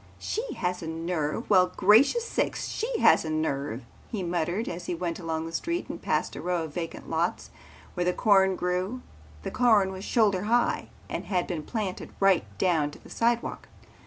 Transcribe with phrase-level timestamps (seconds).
[0.17, 1.47] "She has a nerve!
[1.47, 5.89] Well, gracious sakes, she has a nerve," he muttered as he went along the street
[5.89, 7.51] and passed a row of vacant lots
[7.93, 9.03] where corn grew.
[9.43, 13.67] The corn was shoulder high and had been planted right down to the sidewalk.